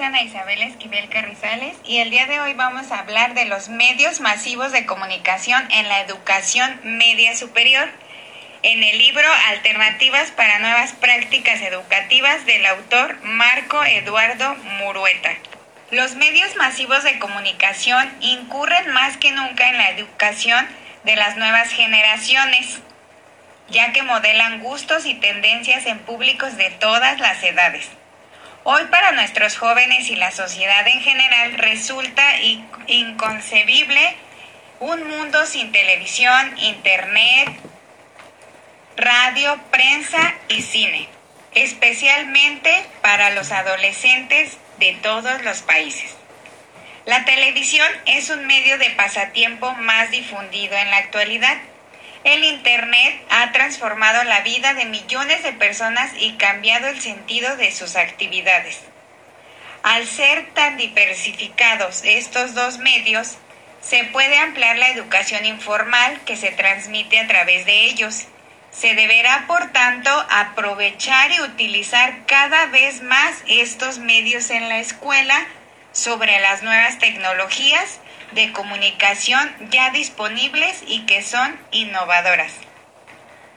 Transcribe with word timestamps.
maestra 0.00 0.06
Ana 0.06 0.22
Isabel 0.22 0.62
Esquivel 0.62 1.08
Carrizales 1.10 1.76
y 1.84 1.98
el 1.98 2.10
día 2.10 2.26
de 2.26 2.40
hoy 2.40 2.54
vamos 2.54 2.90
a 2.90 3.00
hablar 3.00 3.34
de 3.34 3.44
los 3.44 3.68
medios 3.68 4.20
masivos 4.20 4.72
de 4.72 4.86
comunicación 4.86 5.62
en 5.70 5.88
la 5.88 6.00
educación 6.00 6.80
media 6.82 7.36
superior 7.36 7.88
en 8.62 8.82
el 8.82 8.98
libro 8.98 9.26
Alternativas 9.48 10.30
para 10.30 10.58
Nuevas 10.58 10.92
Prácticas 10.92 11.60
Educativas 11.60 12.46
del 12.46 12.64
autor 12.66 13.18
Marco 13.22 13.84
Eduardo 13.84 14.54
Murueta. 14.78 15.32
Los 15.90 16.14
medios 16.14 16.56
masivos 16.56 17.04
de 17.04 17.18
comunicación 17.18 18.10
incurren 18.20 18.90
más 18.92 19.18
que 19.18 19.32
nunca 19.32 19.68
en 19.68 19.76
la 19.76 19.90
educación 19.90 20.66
de 21.04 21.16
las 21.16 21.36
nuevas 21.36 21.70
generaciones, 21.70 22.80
ya 23.68 23.92
que 23.92 24.02
modelan 24.02 24.60
gustos 24.60 25.04
y 25.04 25.14
tendencias 25.14 25.84
en 25.86 25.98
públicos 25.98 26.56
de 26.56 26.70
todas 26.70 27.18
las 27.18 27.42
edades. 27.42 27.90
Hoy 28.62 28.84
para 28.90 29.12
nuestros 29.12 29.56
jóvenes 29.56 30.10
y 30.10 30.16
la 30.16 30.30
sociedad 30.32 30.86
en 30.86 31.00
general 31.00 31.54
resulta 31.54 32.22
inconcebible 32.88 34.16
un 34.80 35.08
mundo 35.08 35.46
sin 35.46 35.72
televisión, 35.72 36.58
internet, 36.58 37.48
radio, 38.98 39.58
prensa 39.70 40.34
y 40.48 40.60
cine, 40.60 41.08
especialmente 41.54 42.84
para 43.00 43.30
los 43.30 43.50
adolescentes 43.50 44.58
de 44.78 44.92
todos 45.02 45.42
los 45.42 45.62
países. 45.62 46.14
La 47.06 47.24
televisión 47.24 47.88
es 48.04 48.28
un 48.28 48.46
medio 48.46 48.76
de 48.76 48.90
pasatiempo 48.90 49.72
más 49.76 50.10
difundido 50.10 50.76
en 50.76 50.90
la 50.90 50.98
actualidad. 50.98 51.56
El 52.24 52.44
Internet 52.44 53.22
ha 53.30 53.52
transformado 53.52 54.24
la 54.24 54.40
vida 54.42 54.74
de 54.74 54.84
millones 54.84 55.42
de 55.42 55.52
personas 55.52 56.12
y 56.18 56.32
cambiado 56.34 56.88
el 56.88 57.00
sentido 57.00 57.56
de 57.56 57.72
sus 57.72 57.96
actividades. 57.96 58.80
Al 59.82 60.06
ser 60.06 60.52
tan 60.52 60.76
diversificados 60.76 62.02
estos 62.04 62.54
dos 62.54 62.78
medios, 62.78 63.38
se 63.80 64.04
puede 64.04 64.38
ampliar 64.38 64.76
la 64.76 64.90
educación 64.90 65.46
informal 65.46 66.20
que 66.26 66.36
se 66.36 66.50
transmite 66.50 67.18
a 67.18 67.26
través 67.26 67.64
de 67.64 67.86
ellos 67.86 68.26
se 68.70 68.94
deberá, 68.94 69.46
por 69.46 69.72
tanto, 69.72 70.10
aprovechar 70.30 71.32
y 71.32 71.40
utilizar 71.40 72.24
cada 72.26 72.66
vez 72.66 73.02
más 73.02 73.42
estos 73.48 73.98
medios 73.98 74.50
en 74.50 74.68
la 74.68 74.78
escuela 74.78 75.46
sobre 75.92 76.38
las 76.40 76.62
nuevas 76.62 76.98
tecnologías 76.98 77.98
de 78.32 78.52
comunicación 78.52 79.54
ya 79.70 79.90
disponibles 79.90 80.82
y 80.86 81.06
que 81.06 81.22
son 81.22 81.58
innovadoras. 81.70 82.52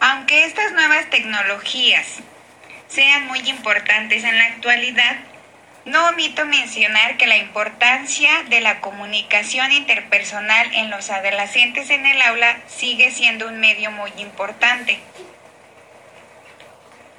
Aunque 0.00 0.44
estas 0.44 0.72
nuevas 0.72 1.10
tecnologías 1.10 2.06
sean 2.88 3.26
muy 3.26 3.40
importantes 3.48 4.24
en 4.24 4.38
la 4.38 4.46
actualidad, 4.46 5.16
no 5.84 6.08
omito 6.08 6.44
mencionar 6.44 7.16
que 7.16 7.26
la 7.26 7.38
importancia 7.38 8.30
de 8.48 8.60
la 8.60 8.80
comunicación 8.80 9.72
interpersonal 9.72 10.74
en 10.74 10.90
los 10.90 11.10
adolescentes 11.10 11.88
en 11.90 12.04
el 12.04 12.20
aula 12.22 12.58
sigue 12.66 13.10
siendo 13.10 13.48
un 13.48 13.60
medio 13.60 13.90
muy 13.90 14.12
importante, 14.18 15.00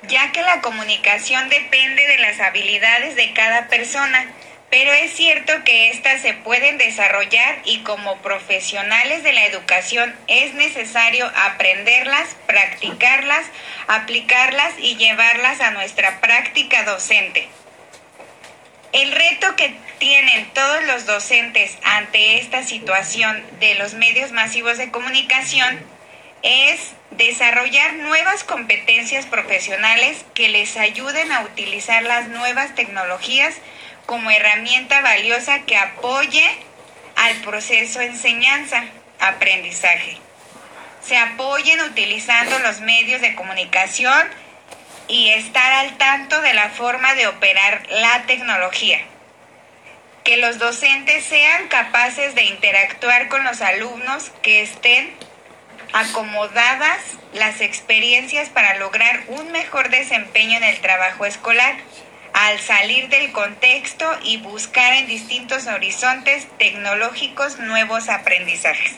ya 0.03 0.31
que 0.31 0.41
la 0.41 0.61
comunicación 0.61 1.49
depende 1.49 2.05
de 2.07 2.17
las 2.19 2.39
habilidades 2.39 3.15
de 3.15 3.33
cada 3.33 3.67
persona, 3.67 4.25
pero 4.71 4.93
es 4.93 5.11
cierto 5.11 5.51
que 5.65 5.89
éstas 5.89 6.21
se 6.21 6.33
pueden 6.33 6.77
desarrollar 6.77 7.59
y 7.65 7.79
como 7.79 8.21
profesionales 8.21 9.21
de 9.21 9.33
la 9.33 9.45
educación 9.45 10.15
es 10.27 10.53
necesario 10.53 11.29
aprenderlas, 11.35 12.37
practicarlas, 12.47 13.45
aplicarlas 13.87 14.73
y 14.79 14.95
llevarlas 14.95 15.59
a 15.59 15.71
nuestra 15.71 16.21
práctica 16.21 16.85
docente. 16.85 17.49
El 18.93 19.11
reto 19.11 19.57
que 19.57 19.75
tienen 19.99 20.49
todos 20.53 20.83
los 20.85 21.05
docentes 21.05 21.77
ante 21.83 22.39
esta 22.39 22.63
situación 22.63 23.43
de 23.59 23.75
los 23.75 23.93
medios 23.93 24.31
masivos 24.31 24.77
de 24.77 24.89
comunicación 24.89 25.79
es 26.43 26.93
desarrollar 27.11 27.95
nuevas 27.95 28.45
competencias 28.45 29.25
profesionales 29.25 30.25
que 30.33 30.47
les 30.47 30.77
ayuden 30.77 31.29
a 31.33 31.41
utilizar 31.41 32.03
las 32.03 32.29
nuevas 32.29 32.73
tecnologías 32.73 33.55
como 34.05 34.31
herramienta 34.31 35.01
valiosa 35.01 35.61
que 35.61 35.77
apoye 35.77 36.43
al 37.15 37.35
proceso 37.37 38.01
enseñanza-aprendizaje. 38.01 40.17
Se 41.03 41.17
apoyen 41.17 41.81
utilizando 41.81 42.59
los 42.59 42.81
medios 42.81 43.21
de 43.21 43.33
comunicación 43.35 44.27
y 45.07 45.29
estar 45.29 45.71
al 45.73 45.97
tanto 45.97 46.41
de 46.41 46.53
la 46.53 46.69
forma 46.69 47.15
de 47.15 47.25
operar 47.27 47.87
la 47.89 48.23
tecnología. 48.23 48.99
Que 50.23 50.37
los 50.37 50.59
docentes 50.59 51.25
sean 51.25 51.67
capaces 51.67 52.35
de 52.35 52.43
interactuar 52.43 53.27
con 53.27 53.43
los 53.43 53.61
alumnos, 53.61 54.31
que 54.41 54.61
estén 54.61 55.13
acomodadas 55.93 56.99
las 57.33 57.61
experiencias 57.61 58.49
para 58.49 58.75
lograr 58.75 59.23
un 59.27 59.51
mejor 59.51 59.89
desempeño 59.89 60.57
en 60.57 60.63
el 60.63 60.79
trabajo 60.79 61.25
escolar, 61.25 61.75
al 62.41 62.59
salir 62.59 63.07
del 63.09 63.31
contexto 63.31 64.05
y 64.23 64.37
buscar 64.37 64.93
en 64.95 65.05
distintos 65.05 65.67
horizontes 65.67 66.47
tecnológicos 66.57 67.59
nuevos 67.59 68.09
aprendizajes. 68.09 68.95